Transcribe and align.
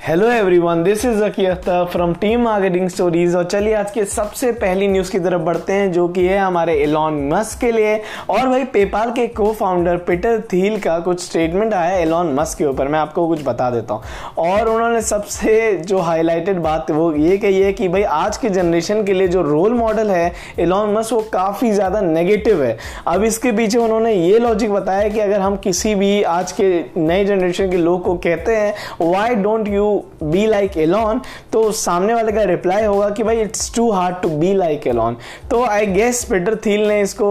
Hello 0.00 0.28
everyone 0.30 0.82
this 0.82 1.04
is 1.04 1.18
Zaki 1.18 1.44
Akhtar 1.46 1.84
from 1.92 2.12
team 2.20 2.40
marketing 2.42 2.88
stories 2.88 3.34
और 3.36 3.44
चलिए 3.44 3.72
आज 3.74 3.90
के 3.90 4.04
सबसे 4.04 4.52
पहली 4.52 4.86
न्यूज़ 4.88 5.10
की 5.12 5.18
तरफ़ 5.18 5.40
बढ़ते 5.42 5.72
हैं 5.72 5.90
जो 5.92 6.06
कि 6.08 6.24
है 6.26 6.38
हमारे 6.38 6.74
एलॉन 6.82 7.18
मस्क 7.28 7.60
के 7.60 7.72
लिए। 7.72 8.00
और 8.30 8.48
भाई 8.48 8.64
पेपाल 8.66 9.10
के 9.12 9.26
को 9.28 9.52
फाउंडर 9.52 9.96
पीटर 10.06 10.40
थील 10.52 10.78
का 10.80 10.98
कुछ 11.00 11.20
स्टेटमेंट 11.22 11.74
आया 11.74 11.96
एलॉन 11.96 12.32
मस्क 12.34 12.58
के 12.58 12.64
ऊपर, 12.64 12.88
मैं 12.88 12.98
आपको 12.98 13.26
कुछ 13.28 13.42
बता 13.44 13.68
देता 13.70 13.94
हूँ। 13.94 14.02
और 14.38 14.68
उन्होंने 14.68 15.02
सबसे 15.02 15.76
जो 15.78 15.98
हाईलाइटेड 15.98 16.58
बात 16.60 16.90
वो 16.90 17.12
ये 17.14 17.36
कही 17.38 17.60
है 17.60 17.72
कि 17.72 17.88
भाई 17.88 18.02
आज 18.02 18.36
के 18.36 18.50
जनरेशन 18.50 19.04
के 19.04 19.12
लिए 19.12 19.28
जो 19.28 19.42
रोल 19.42 19.74
मॉडल 19.74 20.10
है 20.10 20.32
एलॉन 20.58 20.94
मस्क 20.94 21.12
वो 21.12 21.20
काफ़ी 21.32 21.72
ज़्यादा 21.72 22.00
नेगेटिव 22.00 22.62
है। 22.62 22.76
अब 23.06 23.24
इसके 23.24 23.52
पीछे 23.52 23.78
उन्होंने 23.78 24.14
ये 24.14 24.38
लॉजिक 24.38 24.72
बताया 24.72 25.08
कि 25.08 25.20
अगर 25.20 25.40
हम 25.40 25.56
किसी 25.58 25.94
भी 25.94 26.22
आज 26.32 26.52
के 26.60 26.72
नए 26.98 27.24
जनरेशन 27.24 27.70
के 27.70 27.76
लोग 27.78 28.02
को 28.04 28.16
कहते 28.18 28.56
हैं 28.56 28.74
why 29.02 29.34
don't 29.36 29.68
you 29.68 29.88
be 30.22 30.46
like 30.46 30.76
Elon 30.78 31.20
तो 31.52 31.70
सामने 31.76 32.14
वाले 32.14 32.32
का 32.32 32.42
रिप्लाई 32.44 32.84
होगा 32.84 33.08
कि 33.10 33.22
भाई 33.22 33.40
it's 33.40 33.74
too 33.76 33.90
hard 33.90 34.20
to 34.22 34.28
be 34.28 34.52
like 34.54 34.86
Elon 34.86 35.16
तो 35.50 35.64
आई 35.64 35.86
गेस 35.86 36.24
पीटर 36.24 36.56
थील 36.66 36.86
ने 36.88 37.00
इसको 37.00 37.30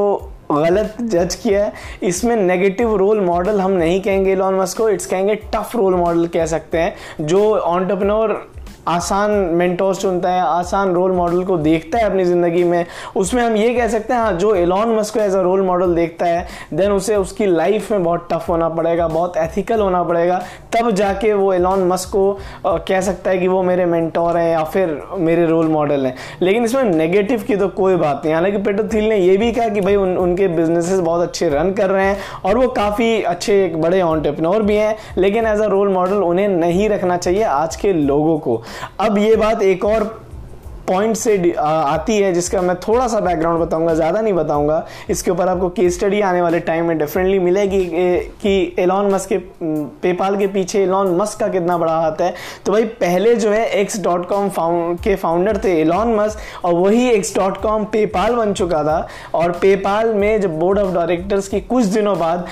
गलत 0.51 0.95
जज 1.01 1.35
किया 1.35 1.63
है। 1.65 1.73
इसमें 2.03 2.35
नेगेटिव 2.35 2.95
रोल 2.97 3.19
मॉडल 3.21 3.59
हम 3.61 3.71
नहीं 3.71 3.99
कहेंगे 4.01 4.31
इलॉन 4.31 4.55
मस्क 4.55 4.77
को 4.77 4.89
इट्स 4.89 5.05
कहेंगे 5.05 5.35
टफ 5.53 5.75
रोल 5.75 5.95
मॉडल 5.95 6.25
कह 6.27 6.45
सकते 6.45 6.77
हैं, 6.77 6.95
जो 7.21 7.55
ऑन्टरप्रनोर 7.55 8.33
आसान 8.89 9.31
मेंटोर 9.53 9.95
चुनता 9.95 10.29
है 10.29 10.41
आसान 10.41 10.93
रोल 10.93 11.11
मॉडल 11.11 11.43
को 11.43 11.57
देखता 11.59 11.97
है 11.97 12.03
अपनी 12.03 12.23
ज़िंदगी 12.25 12.63
में। 12.63 12.85
उसमें 13.16 13.41
हम 13.43 13.55
ये 13.55 13.73
कह 13.73 13.88
सकते 13.88 14.13
हैं 14.13 14.21
हाँ 14.21 14.34
जो 14.34 14.53
एलॉन 14.55 14.95
मस्क 14.95 15.13
को 15.13 15.20
एज 15.20 15.35
अ 15.35 15.41
रोल 15.41 15.61
मॉडल 15.61 15.93
देखता 15.95 16.25
है 16.25 16.47
देन 16.73 16.91
उसे 16.91 17.16
उसकी 17.17 17.45
लाइफ 17.45 17.91
में 17.91 18.03
बहुत 18.03 18.27
टफ 18.31 18.49
होना 18.49 18.70
पड़ेगा 18.70 19.07
बहुत 19.07 19.38
एथिकल 19.38 19.80
होना 19.80 20.03
पड़ेगा। 20.03 20.41
तब 20.73 20.89
जाके 20.91 21.33
वो 21.33 21.52
एलॉन 21.53 21.83
मस्क 21.88 22.09
को 22.09 22.39
कह 22.66 23.02
सकता 23.02 23.30
है 23.30 23.38
कि 23.38 23.47
वो 23.47 23.61
मेरे 23.63 23.86
मेंटोर 23.86 24.38
हैं 24.38 24.52
या 24.52 24.63
फिर 24.66 25.00
मेरे 25.19 25.45
रोल 25.45 25.67
मॉडल 25.67 26.06
हैं। 26.06 26.16
लेकिन 26.41 26.66
इसमें 26.66 26.83
नेगेटिव 26.85 27.44
की 27.47 27.56
तो 27.56 27.67
कोई 27.69 27.95
बात 27.97 28.22
नहीं। 28.25 28.33
हालाँकि 28.33 28.58
पेटर 28.59 28.88
थील 28.94 29.09
ने 29.09 29.17
ये 29.17 29.38
भी 29.38 29.52
कहा 29.52 29.67
कि 29.69 29.81
भाई 29.81 29.95
उन, 29.95 30.17
उनके 30.17 30.47
बिजनेसेस 30.50 31.00
बहुत 31.00 31.22
अच्छे 31.22 31.50
रन 31.50 31.72
कर 31.73 31.89
रहे 31.89 32.06
हैं 32.06 32.17
और 32.45 32.58
वो 32.58 32.67
काफ़ी 32.73 33.22
अच्छे 33.23 33.63
एक 33.66 33.80
बड़े 33.81 34.02
ऑन्टरप्रनोर 34.02 34.63
भी 34.63 34.75
हैं 34.75 34.95
लेकिन 35.17 35.47
एज 35.47 35.61
अ 35.61 35.67
रोल 35.67 35.94
मॉडल 35.94 36.23
उन्हें 36.23 36.47
नहीं 36.50 36.89
रखना 36.89 37.17
चाहिए 37.17 37.44
आज 37.44 37.75
के 37.75 37.94
लोगों 37.94 38.38
को। 38.39 38.61
अब 38.99 39.17
ये 39.17 39.35
बात 39.35 39.61
एक 39.63 39.85
और 39.85 40.03
पॉइंट 40.88 41.16
से 41.16 41.52
आती 41.53 42.16
है 42.17 42.31
जिसका 42.33 42.61
मैं 42.61 42.75
थोड़ा 42.77 43.08
सा 43.08 43.19
बैकग्राउंड 43.19 43.59
बताऊँगा, 43.59 43.94
ज़्यादा 43.94 44.22
नहीं 44.22 44.33
बताऊँगा। 44.33 44.85
इसके 45.09 45.31
ऊपर 45.31 45.47
आपको 45.47 45.67
केस 45.69 45.97
स्टडी 45.97 46.22
आने 46.22 46.41
वाले 46.41 46.59
टाइम 46.59 46.85
में 46.85 46.97
डेफिनेटली 46.97 47.39
मिलेगी 47.39 47.83
कि 48.41 48.75
एलॉन 48.80 49.11
मस्क 49.13 49.30
के 49.30 49.38
पेपाल 50.02 50.38
के 50.38 50.47
पीछे 50.47 50.81
एलॉन 50.83 51.16
मस्क 51.16 51.39
का 51.39 51.47
कितना 51.47 51.77
बड़ा 51.77 51.94
हाथ 51.94 52.22
है। 52.22 52.33
तो 52.66 52.72
भाई, 52.72 52.85
पहले 52.85 53.35
जो 53.35 53.52
है 53.52 53.66
एक्स 53.72 54.00
डॉट 54.03 54.27
कॉम 54.30 54.50
के 55.03 55.16
फाउंडर 55.16 55.57
थे 55.63 55.80
एलॉन 55.81 56.16
मस्क 56.16 56.66
और 56.66 56.73
वही 56.73 57.07
एक्स 57.09 57.35
डॉट 57.35 57.61
कॉम 57.61 57.85
पेपाल 57.88 58.35
बन 58.35 58.53
चुका 58.53 58.83
था। 58.83 59.07
और 59.33 59.52
पेपाल 59.61 60.13
में 60.13 60.41
जब 60.41 60.57
बोर्ड 60.59 60.80
ऑफ़ 60.80 60.94
डायरेक्टर्स 60.95 61.47
की 61.47 61.61
कुछ 61.61 61.85
दिनों 61.85 62.17
बाद 62.19 62.47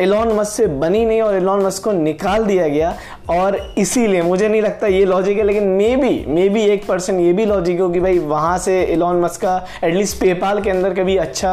एलॉन 0.00 0.32
मस्क 0.36 0.52
से 0.52 0.66
बनी 0.68 1.04
नहीं 1.04 1.20
और 1.22 1.34
एलॉन 1.34 1.64
मस्क 1.64 1.84
को 1.84 1.92
निकाल 1.92 2.44
दिया 2.44 2.68
गया 2.68 2.94
और 3.30 3.56
इसीलिए 3.78 4.22
मुझे 4.22 4.48
नहीं 4.48 4.62
लगता 4.62 4.86
ये 4.86 5.04
लॉजिक 5.04 5.38
है, 5.38 5.44
लेकिन 5.44 5.68
मे 5.68 5.94
बी 5.96 6.24
मे 6.28 6.48
बी 6.48 6.62
एक 6.62 6.86
पर्सन 6.86 7.20
ये 7.20 7.32
भी 7.32 7.44
लॉजिक 7.46 7.80
हो 7.80 7.88
कि 7.90 8.00
भाई 8.00 8.18
वहाँ 8.20 8.56
से 8.58 8.82
इलॉन 8.84 9.20
मस्क 9.20 9.40
का 9.40 9.64
एटलीस्ट 9.84 10.20
पेपाल 10.20 10.60
के 10.62 10.70
अंदर 10.70 10.94
कभी 10.94 11.16
अच्छा 11.16 11.52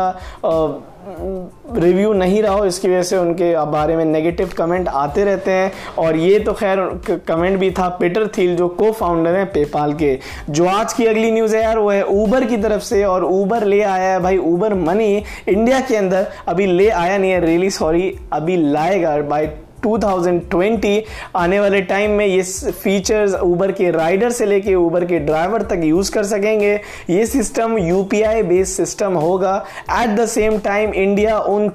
रिव्यू 1.04 2.12
नहीं 2.14 2.42
रहा 2.44 2.54
हो, 2.54 2.66
इसकी 2.66 2.88
वजह 2.88 3.04
से 3.04 3.18
उनके 3.18 3.54
बारे 3.68 3.96
में 3.96 4.04
नेगेटिव 4.06 4.50
कमेंट 4.58 4.88
आते 4.88 5.24
रहते 5.26 5.52
हैं। 5.52 5.72
और 6.00 6.16
ये 6.18 6.40
तो 6.40 6.54
खैर 6.54 6.80
कमेंट 7.28 7.60
भी 7.60 7.70
था 7.72 7.88
पीटर 8.00 8.28
थील 8.38 8.56
जो 8.56 8.68
को 8.70 8.92
फाउंडर 8.92 9.36
हैं 9.36 9.46
पेपाल 9.52 9.94
के, 9.94 10.18
जो 10.50 10.66
आज 10.68 10.94
की 10.94 11.06
अगली 11.06 11.32
न्यूज़ 11.32 11.56
है 11.56 11.64
यार, 11.64 11.78
वो 11.78 11.90
है 11.90 12.04
ऊबर 12.06 12.46
की 12.46 12.58
तरफ़ 12.58 12.84
से, 12.84 13.04
और 13.06 13.26
ऊबर 13.26 13.64
ले 13.64 13.82
आया 13.82 14.12
है 14.12 14.20
भाई 14.20 14.38
ऊबर 14.38 14.74
मनी 14.76 15.24
इंडिया 15.48 15.80
के 15.80 15.96
अंदर 15.96 16.28
अभी 16.48 16.66
ले 16.68 16.90
आया 16.90 17.18
नहीं 17.18 17.32
है 17.32 17.46
रियली 17.46 17.70
सॉरी 17.72 18.16
अभी 18.34 18.58
लाएगा 18.72 19.18
बाई 19.24 19.50
2020 19.86 21.04
आने 21.36 21.60
वाले 21.60 21.82
टाइम 21.82 22.12
में 22.12 22.26
ये 22.26 22.42
फीचर्स 22.72 23.36
ऊबर 23.36 23.72
के 23.72 23.90
राइडर 23.92 24.30
से 24.30 24.46
लेके 24.46 24.76
ऊबर 24.76 25.06
के 25.06 25.20
ड्राइवर 25.20 25.62
तक 25.62 25.82
यूज़ 25.84 26.12
कर 26.12 26.24
सकेंगे। 26.24 26.74
ये 27.10 27.26
सिस्टम 27.26 27.78
यूपीआई 27.78 28.44
बेस्ड 28.44 28.74
सिस्टम 28.74 29.14
होगा। 29.14 29.56
At 29.92 30.10
the 30.10 30.26
same 30.26 30.58
time 30.60 30.94
India 30.94 31.40
उन 31.40 31.70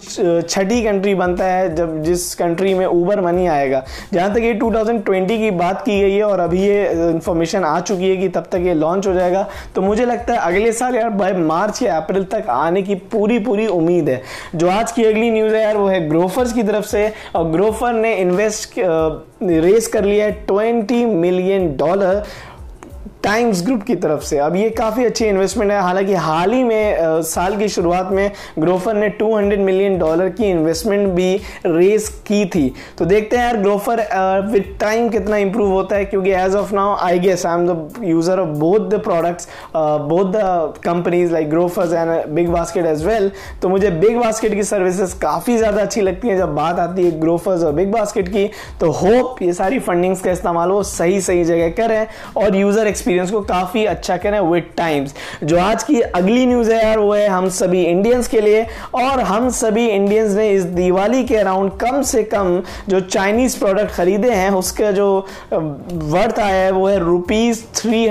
छठी 0.48 0.82
कंट्री 0.82 1.14
बनता 1.14 1.44
है, 1.44 1.74
जब 1.74 2.02
जिस 2.02 2.34
कंट्री 2.34 2.74
में 2.74 2.86
ऊबर 2.86 3.20
मनी 3.20 3.46
आएगा। 3.46 3.84
जहाँ 4.12 4.32
तक 4.34 4.40
ये 4.40 4.52
2020 4.54 5.38
की 5.38 5.50
बात 5.50 5.82
की 5.82 6.00
गई 6.00 6.14
है 6.14 6.22
और 6.22 6.40
अभी 6.40 6.60
ये 6.60 6.84
इन्फॉर्मेशन 7.10 7.64
आ 7.64 7.78
चुकी 7.80 8.10
है 8.10 8.16
कि 8.16 8.28
तब 8.28 8.48
तक 8.52 8.62
ये 8.66 8.74
लॉन्च 8.74 9.06
हो 9.06 9.12
जाएगा। 9.12 9.46
तो 9.74 9.82
मुझे 9.82 10.04
लगता 10.04 10.32
है 10.32 10.38
अगले 10.38 10.72
साल 10.72 10.96
यार 10.96 11.08
बाय 11.10 11.32
मार्च 11.32 11.82
या 11.82 11.96
अप्रैल 11.96 12.24
तक 12.24 12.46
आने 12.50 12.82
की 12.82 12.94
पूरी 12.94 13.38
पूरी 13.38 13.66
उम्मीद 13.66 14.08
है। 14.08 14.22
जो 14.54 14.68
आज 14.70 14.92
की 14.92 15.04
अगली 15.04 15.30
न्यूज़ 15.30 15.54
है 15.54 15.62
यार, 15.62 15.76
वो 15.76 15.86
है 15.88 16.08
ग्रोफर्स 16.08 16.52
की 16.52 16.62
तरफ़ 16.62 16.86
से। 16.86 17.12
और 17.34 17.50
ग्रोफर 17.50 17.92
ने 17.96 18.14
इन्वेस्ट 18.16 18.78
रेस 19.64 19.86
कर 19.86 20.04
लिया 20.04 20.26
है 20.26 20.32
twenty 20.46 21.04
million 21.04 21.74
dollar 21.76 22.22
Times 23.26 23.64
group 23.66 23.82
की 23.82 23.94
तरफ़ 23.96 24.22
से। 24.24 24.38
अब 24.38 24.56
ये 24.56 24.68
काफ़ी 24.72 25.04
अच्छी 25.04 25.24
इन्वेस्टमेंट 25.26 25.70
है। 25.72 25.80
हालाँकि 25.82 26.14
हाल 26.14 26.52
ही 26.52 26.62
में 26.64 26.98
आ, 26.98 27.20
साल 27.22 27.56
की 27.56 27.68
शुरुआत 27.68 28.10
में 28.12 28.30
ग्रोफर 28.58 28.94
ने 28.94 29.08
200 29.12 29.58
मिलियन 29.60 29.98
डॉलर 29.98 30.28
की 30.30 30.50
इन्वेस्टमेंट 30.50 31.08
भी 31.14 31.34
रेस 31.66 32.08
की 32.26 32.44
थी। 32.46 32.72
तो 32.98 33.04
देखते 33.04 33.36
हैं 33.36 33.44
यार 33.44 33.56
ग्रोफर 33.56 34.00
विद 34.50 34.76
टाइम 34.80 35.08
कितना 35.08 35.36
इंप्रूव 35.36 35.72
होता 35.72 35.96
है 35.96 36.04
क्योंकि 36.04 36.30
as 36.32 36.54
of 36.56 36.74
now 36.74 36.94
I 36.98 37.18
guess 37.18 37.44
I 37.46 37.58
am 37.58 37.66
the 37.66 38.04
user 38.04 38.40
of 38.40 38.48
both 38.58 38.88
the 38.90 39.00
products 39.04 39.48
both 39.74 40.32
the 40.32 40.80
companies 40.84 41.32
like 41.32 41.50
Grofers 41.50 41.92
and 41.92 42.34
Big 42.34 42.48
Basket 42.50 42.86
as 42.86 43.04
well 43.06 43.30
तो 43.62 43.68
मुझे 43.68 43.90
बिग 43.90 44.18
बास्केट 44.18 44.54
की 44.54 44.62
सर्विसेज़ 44.64 45.14
काफ़ी 45.18 45.56
ज़्यादा 45.58 45.82
अच्छी 45.82 46.00
लगती 46.00 46.28
हैं। 46.28 46.38
जब 46.38 46.54
बात 46.54 46.78
आती 46.78 47.04
है 47.04 47.18
ग्रोफर्स 47.20 47.62
और 47.64 47.72
बिग 47.72 47.90
बास्केट 47.92 48.28
की 48.28 48.46
तो 48.80 48.90
होप 48.92 49.42
ये 49.42 49.52
सारी 49.54 49.78
फंडिंग्स 49.80 50.22
का 50.22 50.30
इस्तेमाल 50.30 50.70
वो 50.70 50.82
सही 50.84 51.20
सही 51.22 51.44
जगह 51.44 51.70
करें 51.76 52.06
और 52.36 52.56
यूज़र 52.56 52.86
एक्सपीरियंस 52.86 53.14
एक्सपीरियंस 53.16 53.30
को 53.30 53.40
काफ़ी 53.48 53.84
अच्छा 53.86 54.16
करें 54.16 54.38
विद 54.40 54.64
टाइम्स 54.76 55.14
जो 55.44 55.58
आज 55.58 55.82
की 55.82 56.00
अगली 56.00 56.46
न्यूज़ 56.46 56.72
है 56.72 56.82
यार, 56.82 56.98
वो 56.98 57.12
है 57.14 57.26
हम 57.28 57.48
सभी 57.50 57.82
इंडियंस 57.84 58.28
के 58.28 58.40
लिए 58.40 58.66
और 58.94 59.20
हम 59.22 59.48
सभी 59.50 59.86
इंडियंस 59.88 60.34
ने 60.36 60.48
इस 60.50 60.64
दिवाली 60.76 61.24
के 61.24 61.36
अराउंड 61.36 61.72
कम 61.80 62.02
से 62.04 62.22
कम 62.24 62.62
जो 62.88 63.00
चाइनीज़ 63.00 63.58
प्रोडक्ट 63.58 63.90
खरीदे 63.92 64.30
हैं, 64.30 64.50
उसका 64.52 64.90
जो 64.92 65.08
वर्थ 65.52 66.38
आया 66.38 66.64
है 66.64 66.70
वो 66.72 66.86
है 66.88 66.98
rupees 67.00 67.62
three 67.76 68.06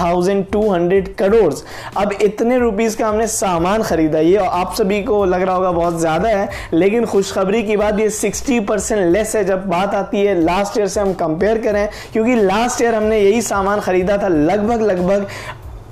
thousand 0.00 0.44
two 0.52 0.68
hundred 0.70 1.14
crore 1.16 1.52
अब 1.96 2.12
इतने 2.22 2.58
रुपीज़ 2.58 2.96
का 2.98 3.08
हमने 3.08 3.26
सामान 3.28 3.82
खरीदा, 3.82 4.18
ये 4.20 4.36
आप 4.36 4.74
सभी 4.78 5.02
को 5.02 5.24
लग 5.24 5.42
रहा 5.42 5.54
होगा 5.54 5.70
बहुत 5.72 5.98
ज़्यादा 6.00 6.28
है, 6.28 6.48
लेकिन 6.72 7.04
खुशखबरी 7.06 7.62
की 7.62 7.76
बात, 7.76 8.00
ये 8.00 8.10
सिक्सटी 8.10 8.60
परसेंट 8.62 9.00
लेस 9.12 9.34
है 9.36 9.44
जब 9.44 9.66
बात 9.68 9.94
आती 9.94 10.20
है 10.20 10.34
लास्ट 10.40 10.78
ईयर 10.78 10.88
से 10.88 11.00
हम 11.00 11.12
कंपेयर 11.14 11.58
करें, 11.62 11.88
क्योंकि 12.12 12.34
लास्ट 12.36 12.82
ईयर 12.82 12.94
हमने 12.94 13.18
यही 13.20 13.42
सामान 13.42 13.80
खरीदा 13.80 14.16
था 14.18 14.28
लगभग 14.38 14.82
लगभग 14.82 15.26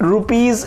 रुपीज़ 0.02 0.66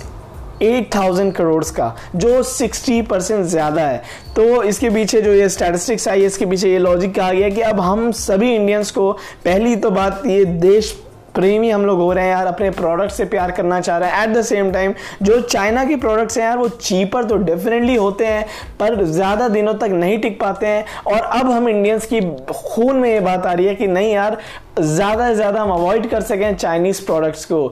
एट 0.61 0.93
थाउज़ेंड 0.95 1.33
करोड़ 1.33 1.63
का, 1.65 1.95
जो 2.15 2.41
सिक्सटी 2.43 3.01
परसेंट 3.01 3.45
ज़्यादा 3.45 3.81
है। 3.81 4.01
तो 4.35 4.63
इसके 4.63 4.89
पीछे 4.89 5.21
जो 5.21 5.33
ये 5.33 5.49
स्टैटिस्टिक्स 5.49 6.07
आई 6.07 6.21
है 6.21 6.25
इसके 6.27 6.45
पीछे 6.45 6.71
ये 6.71 6.79
लॉजिक 6.79 7.15
कहा 7.15 7.31
गया 7.33 7.49
कि 7.49 7.61
अब 7.61 7.79
हम 7.79 8.11
सभी 8.13 8.53
इंडियंस 8.55 8.91
को 8.91 9.11
पहली 9.45 9.75
तो 9.75 9.91
बात 9.91 10.23
ये 10.25 10.43
देश 10.45 10.91
प्रेमी 11.35 11.69
हम 11.69 11.85
लोग 11.85 11.99
हो 11.99 12.11
रहे 12.13 12.25
हैं 12.25 12.31
यार, 12.31 12.47
अपने 12.47 12.69
प्रोडक्ट 12.71 13.11
से 13.11 13.25
प्यार 13.25 13.51
करना 13.51 13.79
चाह 13.81 13.97
रहे 13.97 14.09
हैं। 14.09 14.23
एट 14.23 14.35
द 14.35 14.41
सेम 14.43 14.71
टाइम 14.71 14.93
जो 15.21 15.39
चाइना 15.41 15.83
के 15.85 15.95
प्रोडक्ट्स 15.97 16.37
हैं 16.37 16.45
यार, 16.45 16.57
वो 16.57 16.67
चीपर 16.69 17.25
तो 17.25 17.35
डेफिनेटली 17.39 17.95
होते 17.95 18.25
हैं, 18.25 18.45
पर 18.79 19.03
ज़्यादा 19.05 19.47
दिनों 19.49 19.73
तक 19.75 19.89
नहीं 19.93 20.17
टिक 20.19 20.39
पाते 20.41 20.67
हैं। 20.67 20.85
और 21.07 21.19
अब 21.19 21.51
हम 21.51 21.69
इंडियंस 21.69 22.05
की 22.05 22.21
खून 22.51 22.95
में 22.95 23.09
ये 23.09 23.19
बात 23.21 23.45
आ 23.45 23.53
रही 23.53 23.65
है 23.65 23.75
कि 23.75 23.87
नहीं 23.87 24.11
यार, 24.11 24.37
ज़्यादा 24.79 25.27
से 25.27 25.35
ज़्यादा 25.35 25.61
हम 25.61 25.71
अवॉइड 25.71 26.09
कर 26.09 26.21
सकें 26.23 26.55
चाइनीज़ 26.55 27.05
प्रोडक्ट्स 27.05 27.45
को। 27.45 27.67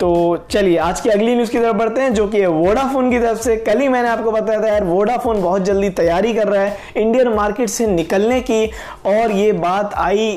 तो 0.00 0.46
चलिए, 0.50 0.76
आज 0.78 1.00
की 1.00 1.08
अगली 1.08 1.34
न्यूज़ 1.34 1.50
की 1.50 1.58
तरफ़ 1.58 1.76
बढ़ते 1.76 2.00
हैं, 2.00 2.12
जो 2.14 2.26
कि 2.28 2.40
है 2.40 2.46
वोडाफोन 2.48 3.10
की 3.10 3.18
तरफ़ 3.18 3.38
से। 3.40 3.56
कल 3.58 3.78
ही 3.80 3.88
मैंने 3.88 4.08
आपको 4.08 4.32
बताया 4.32 4.60
था 4.62 4.68
यार 4.68 4.84
वोडाफोन 4.84 5.40
बहुत 5.42 5.62
जल्दी 5.62 5.88
तैयारी 5.92 6.32
कर 6.34 6.48
रहा 6.48 6.62
है 6.62 6.76
इंडियन 6.96 7.28
मार्केट 7.28 7.68
से 7.68 7.86
निकलने 7.86 8.40
की, 8.40 8.66
और 9.06 9.32
ये 9.32 9.52
बात 9.54 9.94
आई 9.96 10.28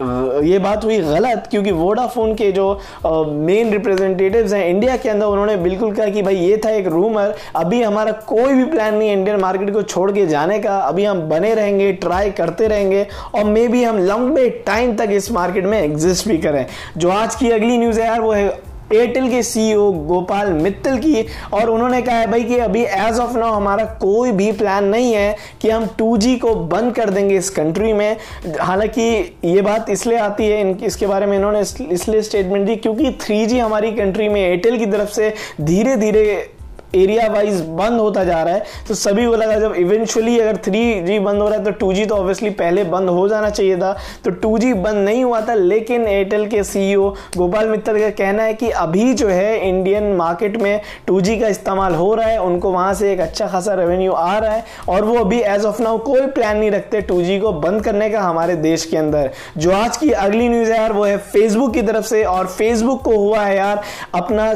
ये 0.00 0.58
बात 0.58 0.84
हुई 0.84 0.98
गलत, 0.98 1.46
क्योंकि 1.50 1.70
वोडाफोन 1.72 2.34
के 2.34 2.50
जो 2.52 2.68
मेन 3.06 3.70
रिप्रेजेंटेटिव्स 3.72 4.52
हैं 4.52 4.68
इंडिया 4.68 4.96
के 4.96 5.08
अंदर, 5.08 5.26
उन्होंने 5.26 5.56
बिल्कुल 5.58 5.92
कहा 5.94 6.06
कि 6.06 6.22
भाई 6.22 6.36
ये 6.36 6.56
था 6.64 6.70
एक 6.70 6.86
रूमर 6.86 7.34
अभी 7.56 7.82
हमारा 7.82 8.12
कोई 8.26 8.54
भी 8.54 8.64
प्लान 8.64 8.94
नहीं 8.94 9.10
इंडियन 9.12 9.40
मार्केट 9.40 9.72
को 9.72 9.82
छोड़ 9.82 10.10
के 10.12 10.26
जाने 10.26 10.58
का, 10.58 10.78
अभी 10.78 11.04
हम 11.04 11.20
बने 11.30 11.54
रहेंगे 11.54 11.92
ट्राई 11.94 12.30
करते 12.32 12.68
रहेंगे, 12.68 13.06
और 13.34 13.44
मे 13.44 13.66
बी 13.68 13.84
हम 13.84 13.98
लंबे 14.00 14.48
टाइम 14.66 14.96
तक 14.96 15.10
इस 15.12 15.30
मार्केट 15.32 15.64
में 15.64 15.80
एग्जिस्ट 15.80 16.28
भी 16.28 16.38
करें। 16.38 16.64
जो 16.96 17.10
आज 17.10 17.34
की 17.34 17.50
अगली 17.50 17.78
न्यूज़ 17.78 18.00
है 18.00 18.06
यार, 18.06 18.20
वो 18.20 18.32
है 18.32 18.48
एयरटेल 18.92 19.28
के 19.30 19.42
सीईओ 19.42 19.90
गोपाल 19.92 20.52
मित्तल 20.52 20.96
की 20.98 21.24
और 21.52 21.70
उन्होंने 21.70 22.02
कहा 22.02 22.16
है 22.16 22.26
भाई 22.26 22.44
कि 22.44 22.56
अभी 22.58 22.82
एज 22.82 23.18
ऑफ़ 23.18 23.36
नाउ 23.38 23.52
हमारा 23.52 23.84
कोई 24.00 24.32
भी 24.32 24.50
प्लान 24.52 24.84
नहीं 24.84 25.12
है 25.12 25.36
कि 25.62 25.70
हम 25.70 25.86
2G 26.00 26.38
को 26.38 26.54
बंद 26.54 26.94
कर 26.94 27.10
देंगे 27.10 27.36
इस 27.36 27.50
कंट्री 27.50 27.92
में। 27.92 28.16
हालाँकि 28.60 29.02
ये 29.44 29.62
बात 29.62 29.90
इसलिए 29.90 30.18
आती 30.18 30.46
है 30.46 30.78
इसके 30.84 31.06
बारे 31.06 31.26
में 31.26 31.36
इन्होंने 31.36 31.60
इसलिए 31.92 32.22
स्टेटमेंट 32.22 32.66
दी 32.66 32.76
क्योंकि 32.76 33.18
3G 33.22 33.60
हमारी 33.60 33.92
कंट्री 33.92 34.28
में 34.28 34.40
एयरटेल 34.40 34.78
की 34.78 34.86
तरफ़ 34.86 35.10
से 35.10 35.34
धीरे 35.60 35.96
धीरे 35.96 36.24
एरिया 36.94 37.26
वाइज 37.28 37.60
बंद 37.70 38.00
होता 38.00 38.24
जा 38.24 38.42
रहा 38.42 38.54
है 38.54 38.64
तो 38.88 38.94
सभी 38.94 39.26
को 39.26 39.36
लगा 39.36 39.58
जब 39.58 39.74
इवेंचुअली 39.78 40.38
अगर 40.40 40.56
थ्री 40.64 40.80
जी 41.02 41.18
बंद 41.18 41.42
हो 41.42 41.48
रहा 41.48 41.58
है 41.58 41.64
तो 41.64 41.70
टू 41.70 41.92
जी 41.92 42.04
तो 42.06 42.14
ऑब्वियसली 42.14 42.50
पहले 42.52 42.84
बंद 42.86 43.08
हो 43.08 43.26
जाना 43.28 43.50
चाहिए 43.50 43.76
था। 43.76 43.92
तो 44.24 44.30
टू 44.32 44.56
जी 44.58 44.72
बंद 44.74 45.04
नहीं 45.04 45.22
हुआ 45.24 45.40
था, 45.40 45.54
लेकिन 45.54 46.06
एयरटेल 46.08 46.46
के 46.48 46.62
सीईओ 46.64 47.08
गोपाल 47.36 47.68
मित्तल 47.68 47.98
का 48.00 48.08
कहना 48.12 48.42
है 48.42 48.54
कि 48.54 48.70
अभी 48.70 49.12
जो 49.14 49.28
है 49.28 49.68
इंडियन 49.68 50.12
मार्केट 50.16 50.56
में 50.56 50.80
टू 51.06 51.20
जी 51.20 51.38
का 51.38 51.48
इस्तेमाल 51.48 51.94
हो 51.94 52.14
रहा 52.14 52.26
है, 52.26 52.40
उनको 52.40 52.70
वहाँ 52.72 52.94
से 52.94 53.12
एक 53.12 53.20
अच्छा 53.20 53.46
खासा 53.46 53.74
रेवेन्यू 53.74 54.12
आ 54.12 54.38
रहा 54.38 54.52
है, 54.52 54.64
और 54.88 55.04
वो 55.04 55.18
अभी 55.18 55.40
एज 55.42 55.64
ऑफ़ 55.64 55.82
नाउ 55.82 55.98
कोई 56.00 56.26
प्लान 56.28 56.56
नहीं 56.56 56.70
रखते 56.70 57.00
टू 57.02 57.20
जी 57.22 57.38
को 57.40 57.52
बंद 57.52 57.84
करने 57.84 58.10
का 58.10 58.20
हमारे 58.20 58.56
देश 58.58 58.84
के 58.84 58.96
अंदर। 58.96 59.30
जो 59.58 59.72
आज 59.72 59.96
की 59.96 60.10
अगली 60.10 60.48
न्यूज़ 60.48 60.70
है 60.70 60.78
यार, 60.78 60.92
वो 60.92 61.04
है 61.04 61.16
फेसबुक 61.18 61.72
की 61.74 61.82
तरफ़ 61.82 62.06
से, 62.06 62.24
और 62.24 62.46
फेसबुक 62.48 63.02
को 63.02 63.16
हुआ 63.16 63.40
है 63.40 63.56
यार 63.56 63.82
अपना 64.14 64.52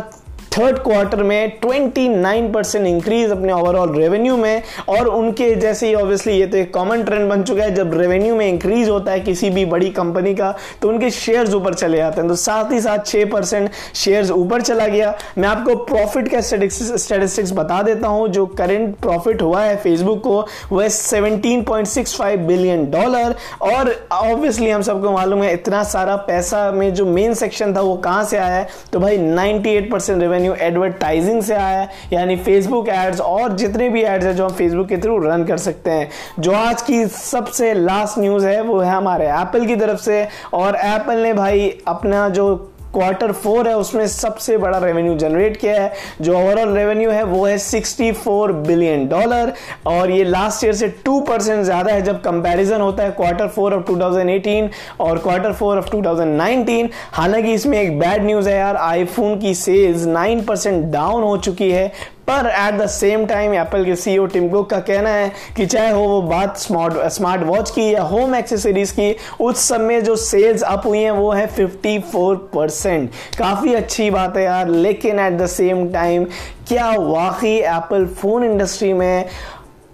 थर्ड 0.56 0.78
क्वार्टर 0.78 1.22
में 1.22 1.60
29 1.60 2.52
परसेंट 2.54 2.86
इंक्रीज 2.86 3.30
अपने 3.30 3.52
ओवरऑल 3.52 3.94
रेवेन्यू 3.94 4.36
में 4.36 4.62
और 4.88 5.06
उनके 5.06 5.54
जैसे 5.54 5.86
ही 5.86 5.94
ऑब्वियसली 5.94 6.32
ये 6.32 6.46
तो 6.46 6.56
एक 6.56 6.72
कॉमन 6.74 7.02
ट्रेंड 7.04 7.28
बन 7.30 7.42
चुका 7.42 7.62
है, 7.62 7.74
जब 7.74 7.94
रेवेन्यू 7.94 8.34
में 8.36 8.46
इंक्रीज 8.48 8.88
होता 8.88 9.12
है 9.12 9.20
किसी 9.20 9.50
भी 9.50 9.64
बड़ी 9.66 9.90
कंपनी 9.92 10.34
का 10.34 10.54
तो 10.82 10.88
उनके 10.88 11.10
शेयर्स 11.10 11.54
ऊपर 11.54 11.74
चले 11.74 11.96
जाते 11.96 12.20
हैं। 12.20 12.28
तो 12.28 12.36
साथ 12.36 12.72
ही 12.72 12.80
साथ 12.80 12.98
6 13.06 13.24
परसेंट 13.32 13.70
शेयर्स 13.94 14.30
ऊपर 14.30 14.62
चला 14.62 14.86
गया। 14.86 15.14
मैं 15.38 15.48
आपको 15.48 15.74
प्रॉफिट 15.84 16.28
का 16.28 16.40
स्टेटिस्टिक्स 16.42 17.52
बता 17.52 17.80
देता 17.82 18.08
हूँ। 18.08 18.28
जो 18.28 18.46
करेंट 18.54 18.94
प्रॉफिट 18.98 19.42
हुआ 19.42 19.62
है 19.62 19.76
फेसबुक 19.76 20.22
को 20.22 20.46
वह 20.72 20.88
17.65 20.90 22.46
बिलियन 22.46 22.84
डॉलर 22.90 23.34
और 23.62 23.94
ऑब्वियसली 24.12 24.70
हम 24.70 24.82
सबको 24.82 25.12
मालूम 25.12 25.42
है, 25.42 25.52
इतना 25.54 25.82
सारा 25.84 26.16
पैसा 26.28 26.70
में 26.72 26.92
जो 26.94 27.06
मेन 27.06 27.34
सेक्शन 27.34 27.76
था, 27.76 27.80
वो 27.80 27.96
कहाँ 27.98 28.24
से 28.24 28.36
आया 28.36 28.54
है? 28.54 28.66
तो 28.92 29.00
भाई 29.00 29.18
98 29.18 29.90
परसेंट 29.92 30.20
रेवेन्यू 30.20 30.42
रेवेन्यू 30.44 30.66
एडवर्टाइजिंग 30.66 31.42
से 31.42 31.54
आया 31.54 31.78
है, 31.80 31.88
यानी 32.12 32.36
फेसबुक 32.36 32.88
एड्स 32.88 33.20
और 33.20 33.56
जितने 33.56 33.88
भी 33.88 34.02
एड्स 34.02 34.26
हैं 34.26 34.34
जो 34.36 34.44
हम 34.44 34.52
फेसबुक 34.52 34.88
के 34.88 34.96
थ्रू 34.96 35.18
रन 35.18 35.44
कर 35.44 35.58
सकते 35.58 35.90
हैं। 35.90 36.08
जो 36.40 36.52
आज 36.52 36.82
की 36.82 37.04
सबसे 37.06 37.72
लास्ट 37.74 38.18
न्यूज़ 38.18 38.46
है, 38.46 38.60
वो 38.62 38.78
है 38.80 38.90
हमारे 38.90 39.26
एप्पल 39.30 39.66
की 39.66 39.76
तरफ़ 39.76 40.00
से। 40.00 40.26
और 40.52 40.76
एप्पल 40.76 41.18
ने 41.18 41.32
भाई 41.32 41.68
अपना 41.88 42.28
जो 42.28 42.70
क्वार्टर 42.94 43.32
फोर 43.34 43.68
है, 43.68 43.76
उसमें 43.76 44.06
सबसे 44.08 44.56
बड़ा 44.58 44.78
रेवेन्यू 44.78 45.14
जनरेट 45.16 45.56
किया 45.56 45.80
है। 45.82 45.92
जो 46.20 46.34
ओवरऑल 46.34 46.74
रेवेन्यू 46.74 47.10
है, 47.10 47.22
वो 47.24 47.44
है 47.46 47.56
64 47.60 48.52
बिलियन 48.66 49.06
डॉलर 49.08 49.52
और 49.86 50.10
ये 50.10 50.24
लास्ट 50.24 50.64
ईयर 50.64 50.74
से 50.74 50.88
2 51.04 51.20
परसेंट 51.28 51.64
ज़्यादा 51.64 51.92
है 51.92 52.02
जब 52.02 52.20
कंपैरिजन 52.22 52.80
होता 52.80 53.02
है 53.02 53.10
क्वार्टर 53.12 53.48
फोर 53.48 53.74
ऑफ़ 53.74 53.84
2018 53.84 54.70
और 55.00 55.18
क्वार्टर 55.18 55.52
फोर 55.52 55.78
ऑफ़ 55.78 55.90
2019 55.90 56.88
हालाँकि 57.12 57.52
इसमें 57.52 57.80
एक 57.80 57.98
बैड 57.98 58.24
न्यूज़ 58.24 58.48
है 58.48 58.56
यार 58.56 58.76
आईफोन 58.78 59.38
की 59.40 59.54
सेल्स 59.56 60.06
9 60.08 60.44
परसेंट 60.46 60.84
डाउन 60.92 61.22
हो 61.22 61.36
चुकी 61.38 61.70
है। 61.70 61.92
पर 62.28 62.46
at 62.48 62.74
the 62.74 62.86
same 62.86 63.24
time 63.26 63.54
Apple 63.54 63.84
के 63.84 63.94
सीईओ 63.96 64.26
टिम 64.26 64.48
कुक 64.48 64.68
का 64.70 64.78
कहना 64.80 65.10
है 65.10 65.30
कि 65.56 65.66
चाहे 65.66 65.90
हो 65.92 66.00
वो 66.00 66.20
बात 66.22 66.56
स्मार्ट 66.58 66.94
स्मार्ट 67.12 67.42
वॉच 67.42 67.70
की 67.70 67.92
या 67.94 68.02
होम 68.02 68.34
एक्सेसरीज 68.34 68.90
की, 68.90 69.14
उस 69.40 69.68
समय 69.68 70.00
जो 70.00 70.16
सेल्स 70.16 70.62
अप 70.62 70.86
हुई 70.86 70.98
हैं, 70.98 71.10
वो 71.10 71.30
है 71.32 71.46
54 71.48 72.36
परसेंट 72.54 73.10
काफ़ी 73.38 73.74
अच्छी 73.74 74.10
बात 74.10 74.36
है 74.36 74.44
यार, 74.44 74.68
लेकिन 74.68 75.18
एट 75.20 75.38
द 75.38 75.46
सेम 75.48 75.88
टाइम 75.92 76.24
क्या 76.68 76.90
वाकई 76.90 77.56
एप्पल 77.56 78.06
फ़ोन 78.20 78.44
इंडस्ट्री 78.44 78.92
में 78.92 79.28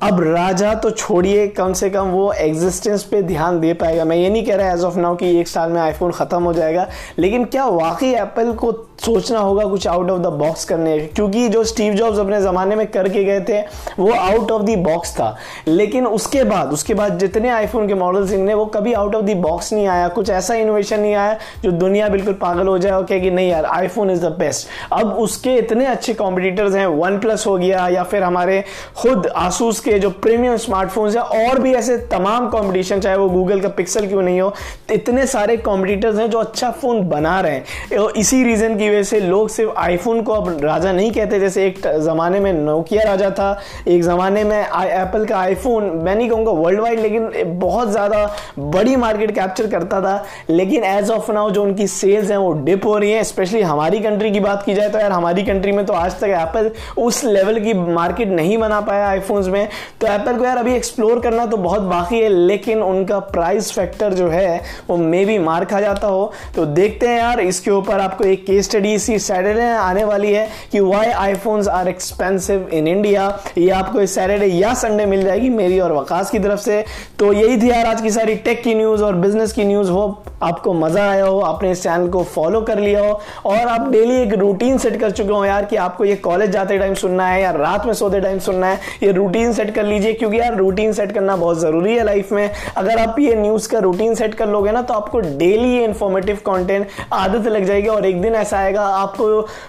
अब 0.02 0.20
राजा 0.22 0.74
तो 0.74 0.90
छोड़िए, 0.90 1.46
कम 1.48 1.72
से 1.72 1.88
कम 1.90 2.08
वो 2.08 2.32
एग्जिस्टेंस 2.32 3.02
पे 3.04 3.20
ध्यान 3.22 3.58
दे 3.60 3.72
पाएगा। 3.74 4.04
मैं 4.04 4.16
ये 4.16 4.28
नहीं 4.30 4.44
कह 4.44 4.56
रहा 4.56 4.72
एज 4.72 4.84
ऑफ़ 4.84 4.96
नाउ 4.98 5.16
कि 5.16 5.38
एक 5.40 5.48
साल 5.48 5.72
में 5.72 5.80
आईफोन 5.80 6.12
ख़त्म 6.12 6.42
हो 6.42 6.52
जाएगा, 6.52 6.86
लेकिन 7.18 7.44
क्या 7.44 7.64
वाकई 7.66 8.12
एप्पल 8.12 8.52
को 8.52 8.72
सोचना 9.04 9.38
होगा 9.38 9.64
कुछ 9.64 9.86
आउट 9.86 10.10
ऑफ़ 10.10 10.20
द 10.20 10.26
बॉक्स 10.38 10.64
करने 10.64 10.98
क्योंकि 11.06 11.48
जो 11.48 11.62
स्टीव 11.64 11.94
जॉब्स 11.94 12.18
अपने 12.18 12.40
ज़माने 12.40 12.76
में 12.76 12.86
करके 12.86 13.24
गए 13.24 13.40
थे, 13.40 13.60
वो 13.98 14.12
आउट 14.12 14.50
ऑफ़ 14.50 14.62
द 14.62 14.76
बॉक्स 14.80 15.12
था। 15.14 15.36
लेकिन 15.68 16.06
उसके 16.06 16.42
बाद 16.44 16.72
उसके 16.72 16.94
बाद 16.94 17.18
जितने 17.18 17.48
आईफोन 17.50 17.86
के 17.88 17.94
मॉडल्स 17.94 18.30
निकले 18.30 18.54
वो 18.54 18.64
कभी 18.68 18.92
आउट 18.94 19.14
ऑफ़ 19.14 19.24
द 19.24 19.36
बॉक्स 19.38 19.72
नहीं 19.72 19.86
आया। 19.88 20.08
कुछ 20.10 20.30
ऐसा 20.30 20.54
इनोवेशन 20.54 21.00
नहीं 21.00 21.14
आया 21.14 21.38
जो 21.62 21.70
दुनिया 21.72 22.08
बिल्कुल 22.08 22.34
पागल 22.34 22.68
हो 22.68 22.76
जाए 22.78 22.92
और 22.92 23.04
कहे 23.04 23.20
कि, 23.20 23.30
नहीं 23.30 23.50
यार 23.50 23.64
आईफोन 23.66 24.10
इज़ 24.10 24.26
द 24.26 24.30
बेस्ट 24.38 24.68
अब 24.92 25.12
उसके 25.18 25.54
इतने 25.56 25.86
अच्छे 25.86 26.14
कॉम्पिटिटर्स 26.14 26.74
हैं 26.74 26.86
वन 26.86 27.18
प्लस 27.18 27.46
हो 27.46 27.56
गया 27.58 27.86
या 27.88 28.02
फिर 28.02 28.22
हमारे 28.22 28.62
खुद 28.96 29.26
आसूस 29.26 29.80
के 29.80 29.98
जो 29.98 30.10
प्रीमियम 30.12 30.56
स्मार्टफोन्स 30.58 31.16
हैं, 31.16 31.22
और 31.22 31.58
भी 31.58 31.74
ऐसे 31.74 31.96
तमाम 32.10 32.48
कॉम्पिटिशन 32.50 33.00
चाहे 33.00 33.16
वो 33.16 33.28
गूगल 33.30 33.60
का 33.60 33.68
पिक्सल 33.70 34.06
क्यों 34.06 34.22
नहीं 34.22 34.40
हो, 34.40 34.52
इतने 34.92 35.26
सारे 35.26 35.56
कॉम्पिटिटर्स 35.58 36.18
हैं 36.18 36.28
जो 36.30 36.38
अच्छा 36.38 36.70
फ़ोन 36.72 37.08
बना 37.08 37.40
रहे 37.40 37.54
हैं। 37.54 38.08
इसी 38.10 38.42
रीज़न 38.44 38.76
की 38.76 38.88
वजह 38.90 39.02
से 39.02 39.20
लोग 39.20 39.48
सिर्फ़ 39.50 39.72
आईफोन 39.78 40.22
को 40.22 40.32
अब 40.32 40.64
राजा 40.64 40.92
नहीं 40.92 41.10
कहते, 41.12 41.38
जैसे 41.40 41.66
एक 41.66 41.86
ज़माने 41.98 42.40
में 42.40 42.52
नोकिया 42.54 43.02
राजा 43.04 43.30
था, 43.30 43.60
एक 43.88 44.02
ज़माने 44.02 44.44
में 44.44 44.58
एप्पल 44.58 45.24
का 45.26 45.38
आईफोन 45.38 45.84
मैं 45.96 46.14
नहीं 46.16 46.28
कहूँगा 46.30 46.52
वर्ल्ड 46.52 46.80
वाइड 46.80 47.00
लेकिन 47.00 47.58
बहुत 47.58 47.90
ज़्यादा 47.90 48.24
बड़ी 48.58 48.96
मार्केट 48.96 49.30
कैप्चर 49.30 49.66
करता 49.70 50.00
था। 50.00 50.24
लेकिन 50.50 50.84
एज 50.84 51.10
ऑफ़ 51.10 51.30
नाउ 51.32 51.50
जो 51.50 51.62
उनकी 51.62 51.86
सेल्स 51.88 52.30
हैं, 52.30 52.38
वो 52.38 52.52
डिप 52.54 52.86
हो 52.86 52.96
रही 52.98 53.12
हैं 53.12 53.22
स्पेशली 53.24 53.60
हमारी 53.62 54.00
कंट्री 54.00 54.30
की 54.30 54.40
बात 54.40 54.62
की 54.62 54.74
जाए 54.74 54.88
तो 54.88 54.98
यार, 54.98 55.12
हमारी 55.12 55.42
कंट्री 55.44 55.72
में 55.72 55.84
तो 55.86 55.92
आज 55.94 56.18
तक 56.20 56.28
एप्पल 56.30 56.70
उस 56.98 57.22
लेवल 57.24 57.60
की 57.60 57.74
मार्केट 57.74 58.28
नहीं 58.30 58.58
बना 58.58 58.80
पाया 58.82 59.08
आईफोन्स 59.08 59.48
में। 59.48 59.68
तो 60.00 60.06
एप्पल 60.06 60.36
को 60.36 60.44
यार 60.44 60.56
अभी 60.58 60.74
एक्सप्लोर 60.74 61.20
करना 61.20 61.46
तो 61.46 61.56
बहुत 61.58 61.82
बाकी 61.82 62.20
है, 62.20 62.28
लेकिन 62.28 62.82
उनका 62.82 63.18
प्राइस 63.30 63.72
फैक्टर 63.72 64.14
जो 64.14 64.28
है, 64.28 64.60
वो 64.88 64.96
मे 64.96 65.24
भी 65.24 65.38
मार 65.40 65.64
खा 65.64 65.80
जाता 65.80 66.06
हो। 66.06 66.32
तो 66.56 66.64
देखते 66.66 67.08
हैं 67.08 67.18
यार, 67.18 67.40
इसके 67.40 67.70
ऊपर 67.70 68.00
आपको 68.00 68.24
एक 68.24 68.44
केस 68.46 68.70
इसी 68.86 69.18
सैटरडे 69.18 69.68
आने 69.70 70.04
वाली 70.04 70.32
है 70.32 70.48
कि 70.72 70.80
why 70.80 71.06
iPhones 71.06 71.68
are 71.68 71.88
expensive 71.88 72.68
in 72.72 72.88
India 72.88 73.28
ये 73.58 73.70
आपको 73.70 74.00
इस 74.00 74.14
सैटरडे 74.14 74.46
या 74.46 74.74
संडे 74.74 75.06
मिल 75.06 75.22
जाएगी 75.24 75.48
मेरी 75.50 75.80
और 75.80 75.92
वकास 75.92 76.30
की 76.30 76.38
तरफ़ 76.38 76.60
से। 76.60 76.84
तो 77.18 77.32
यही 77.32 77.60
थी 77.62 77.70
यार 77.70 77.86
आज 77.86 78.00
की 78.02 78.10
सारी 78.10 78.34
टेक 78.36 78.62
की 78.62 78.74
न्यूज़ 78.74 79.02
और 79.04 79.16
बिज़नेस 79.16 79.52
की 79.52 79.64
न्यूज़ 79.64 79.90
हो 79.90 80.22
आपको 80.42 80.72
मज़ा 80.74 81.08
आया 81.10 81.24
हो, 81.24 81.38
आपने 81.40 81.70
इस 81.70 81.82
चैनल 81.82 82.08
को 82.08 82.22
फॉलो 82.24 82.60
कर 82.62 82.78
लिया 82.78 83.00
हो 83.00 83.20
और 83.46 83.56
आप 83.58 83.88
डेली 83.90 84.16
एक 84.16 84.34
रूटीन 84.34 84.78
सेट 84.78 84.98
कर 85.00 85.10
चुके 85.10 85.32
हो 85.32 85.44
यार 85.44 85.64
कि 85.64 85.76
आपको 85.78 86.04
ये 86.04 86.14
कॉलेज 86.18 86.50
जाते 86.50 86.78
टाइम 86.78 86.94
सुनना 86.94 87.26
है 87.26 87.40
या 87.42 87.50
रात 87.52 87.86
में 87.86 87.92
सोते 87.94 88.20
टाइम 88.20 88.38
सुनना 88.40 88.66
है, 88.66 88.78
ये 89.02 89.12
रूटीन 89.12 89.52
सेट 89.52 89.74
कर 89.74 89.84
लीजिए 89.84 90.12
क्योंकि 90.12 90.38
यार 90.38 90.56
रूटीन 90.56 90.92
सेट 90.92 91.12
करना 91.12 91.36
बहुत 91.36 91.58
ज़रूरी 91.58 91.96
है 91.96 92.04
लाइफ 92.04 92.32
में। 92.32 92.50
अगर 92.76 92.98
आप 92.98 93.18
ये 93.20 93.34
न्यूज़ 93.36 93.68
का 93.68 93.78
रूटीन 93.80 94.14
सेट 94.14 94.34
कर 94.34 94.48
लोगे 94.48 94.72
ना 94.72 94.82
तो 94.82 94.94
आपको 94.94 95.20
डेली 95.20 95.68
ये 95.68 95.84
इन्फॉर्मेटिव 95.84 96.38
कॉन्टेंट 96.44 96.86
आदत 97.12 97.46
लग 97.48 97.64
जाएगी 97.64 97.88
और 97.88 98.06
एक 98.06 98.20
दिन 98.22 98.34
ऐसा 98.34 98.58
आएगा 98.58 98.86
आपको 98.86 99.28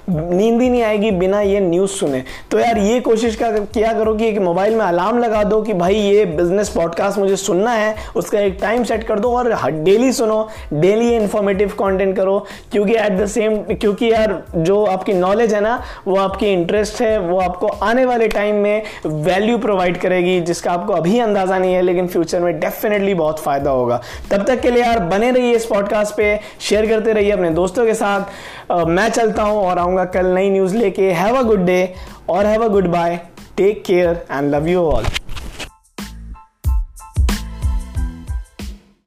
नींद 0.10 0.62
ही 0.62 0.70
नहीं 0.70 0.84
आएगी 0.84 1.12
बिना 1.14 1.42
ये 1.42 1.60
न्यूज़ 1.60 1.92
सुने। 1.92 2.24
तो 2.52 2.60
यार 2.60 2.78
ये 2.80 3.00
कोशिश 3.02 3.38
किया 3.42 3.94
करो 3.94 4.14
कि 4.16 4.28
एक 4.28 4.40
मोबाइल 4.42 4.76
में 4.76 4.86
अलार्म 4.86 5.18
लगा 5.20 5.44
दो 5.44 5.62
कि 5.62 5.74
भाई 5.74 5.96
ये 5.96 6.26
बिज़नेस 6.28 6.70
पॉडकास्ट 6.70 7.20
मुझे 7.20 7.36
सुनना 7.38 7.72
है, 7.72 7.96
उसका 8.16 8.40
एक 8.40 8.58
टाइम 8.62 8.84
सेट 8.84 9.04
कर 9.04 9.20
दो 9.20 9.32
और 9.38 9.54
डेली 9.74 10.12
सुनो। 10.14 10.48
डेली 10.74 11.10
इंफॉर्मेटिव 11.16 11.74
कंटेंट 11.80 12.16
करो 12.16 12.38
क्योंकि 12.72 12.96
एट 12.96 13.12
द 13.12 13.26
सेम 13.26 13.58
क्योंकि 13.72 14.12
यार 14.12 14.42
जो 14.58 14.84
आपकी 14.86 15.14
नॉलेज 15.14 15.54
है 15.54 15.62
ना 15.62 15.82
वो 16.08 16.16
आपकी 16.18 16.52
इंटरेस्ट 16.54 17.02
है 17.02 17.18
वो 17.20 17.40
आपको 17.40 17.68
आने 17.68 18.06
वाले 18.06 18.28
टाइम 18.28 18.56
में 18.56 18.84
वैल्यू 19.06 19.58
प्रोवाइड 19.58 19.98
करेगी 20.02 20.40
जिसका 20.42 20.72
आपको 20.72 20.94
अभी 20.94 21.20
अंदाज़ा 21.20 21.58
नहीं 21.58 21.74
है 21.74 21.82
लेकिन 21.82 22.08
फ्यूचर 22.08 22.40
में 22.40 22.60
डेफिनेटली 22.60 23.14
बहुत 23.14 23.40
फ़ायदा 23.40 23.72
होगा। 23.72 24.02
तब 24.32 24.46
तक 24.48 24.62
के 24.62 24.72
लिए 24.72 24.84
यार 24.84 25.00
बने 25.06 25.32
रहिए 25.32 25.56
इस 25.56 25.66
पॉडकास्ट 25.66 26.16
पे 26.18 26.40
शेयर 26.62 26.88
करते 26.90 27.14
रहिए 27.14 27.32
अपने 27.32 27.50
दोस्तों 27.52 27.86
के 27.86 27.94
साथ। 27.94 28.72
आ, 28.72 28.84
मैं 28.86 29.10
चलता 29.10 29.44
हूँ 29.44 29.64
और 29.66 29.80
आऊँगा 29.80 30.06
कल 30.16 30.34
नई 30.36 30.50
न्यूज़ 30.50 30.76
लेके। 30.78 31.12
हैव 31.14 31.38
अ 31.38 31.42
गुड 31.44 31.66
डे 31.66 31.94
और 32.30 32.46
have 32.46 32.64
a 32.64 32.68
good 32.68 32.88
bye 32.88 33.20
take 33.58 33.84
care 33.86 34.26
and 34.32 34.56
love 34.56 34.68
you 34.68 34.84
all 34.84 35.06